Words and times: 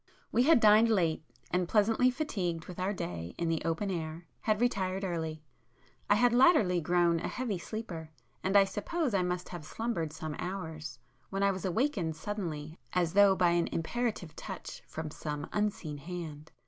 We 0.31 0.41
had 0.41 0.59
dined 0.59 0.89
late, 0.89 1.23
and, 1.51 1.69
pleasantly 1.69 2.09
fatigued 2.09 2.65
with 2.65 2.79
our 2.79 2.91
day 2.91 3.35
in 3.37 3.49
the 3.49 3.61
open 3.63 3.91
air, 3.91 4.25
had 4.39 4.59
retired 4.59 5.03
early. 5.03 5.43
I 6.09 6.15
had 6.15 6.33
latterly 6.33 6.81
grown 6.81 7.19
a 7.19 7.27
heavy 7.27 7.59
sleeper, 7.59 8.09
and 8.43 8.57
I 8.57 8.63
suppose 8.63 9.13
I 9.13 9.21
must 9.21 9.49
have 9.49 9.63
slumbered 9.63 10.11
some 10.11 10.35
hours, 10.39 10.97
when 11.29 11.43
I 11.43 11.51
was 11.51 11.65
awakened 11.65 12.15
suddenly 12.15 12.79
as 12.93 13.13
though 13.13 13.35
by 13.35 13.51
an 13.51 13.67
imperative 13.67 14.35
touch 14.35 14.81
from 14.87 15.11
some 15.11 15.47
unseen 15.53 15.99
hand. 15.99 16.51